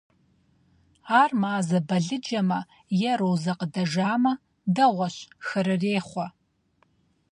[1.21, 2.59] Ар мазэ балыджэмэ
[3.09, 4.33] е розэ къыдэжамэ–
[4.75, 6.27] дэгъуэщ, хырырехъуэ.